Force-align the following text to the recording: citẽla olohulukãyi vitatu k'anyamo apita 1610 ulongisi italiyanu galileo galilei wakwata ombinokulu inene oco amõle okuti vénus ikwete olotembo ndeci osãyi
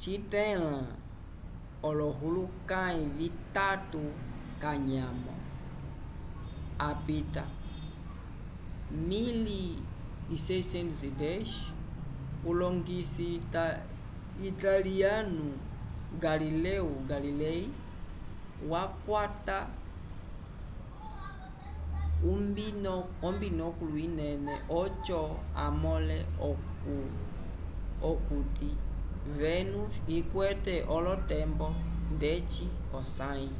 citẽla 0.00 0.72
olohulukãyi 1.88 3.02
vitatu 3.18 4.02
k'anyamo 4.60 5.34
apita 6.88 7.42
1610 9.08 11.52
ulongisi 12.50 13.26
italiyanu 14.48 15.46
galileo 16.24 16.88
galilei 17.10 17.62
wakwata 18.70 19.58
ombinokulu 23.30 23.94
inene 24.06 24.54
oco 24.82 25.20
amõle 25.64 26.18
okuti 28.10 28.70
vénus 29.40 29.94
ikwete 30.18 30.74
olotembo 30.96 31.68
ndeci 32.14 32.64
osãyi 32.98 33.50